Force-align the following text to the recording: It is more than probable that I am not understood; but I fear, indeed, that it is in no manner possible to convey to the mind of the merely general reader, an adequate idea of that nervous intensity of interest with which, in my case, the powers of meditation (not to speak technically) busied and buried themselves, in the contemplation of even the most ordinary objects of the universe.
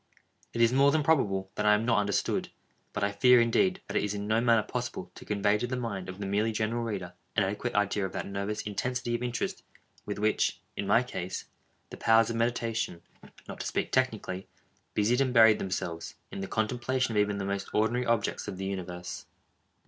It 0.51 0.61
is 0.61 0.73
more 0.73 0.89
than 0.89 1.03
probable 1.03 1.51
that 1.53 1.65
I 1.67 1.75
am 1.75 1.85
not 1.85 1.99
understood; 1.99 2.49
but 2.91 3.03
I 3.03 3.11
fear, 3.11 3.39
indeed, 3.39 3.81
that 3.87 3.95
it 3.95 4.03
is 4.03 4.15
in 4.15 4.25
no 4.25 4.41
manner 4.41 4.63
possible 4.63 5.11
to 5.13 5.25
convey 5.25 5.59
to 5.59 5.67
the 5.67 5.75
mind 5.77 6.09
of 6.09 6.17
the 6.17 6.25
merely 6.25 6.51
general 6.51 6.83
reader, 6.83 7.13
an 7.35 7.43
adequate 7.43 7.75
idea 7.75 8.07
of 8.07 8.11
that 8.13 8.25
nervous 8.25 8.63
intensity 8.63 9.13
of 9.13 9.21
interest 9.21 9.61
with 10.03 10.17
which, 10.17 10.59
in 10.75 10.87
my 10.87 11.03
case, 11.03 11.45
the 11.91 11.97
powers 11.97 12.31
of 12.31 12.35
meditation 12.35 13.03
(not 13.47 13.59
to 13.59 13.67
speak 13.67 13.91
technically) 13.91 14.47
busied 14.95 15.21
and 15.21 15.35
buried 15.35 15.59
themselves, 15.59 16.15
in 16.31 16.39
the 16.39 16.47
contemplation 16.47 17.11
of 17.15 17.19
even 17.21 17.37
the 17.37 17.45
most 17.45 17.69
ordinary 17.71 18.03
objects 18.07 18.47
of 18.47 18.57
the 18.57 18.65
universe. 18.65 19.27